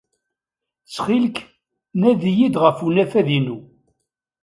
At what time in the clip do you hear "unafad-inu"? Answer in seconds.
2.87-3.57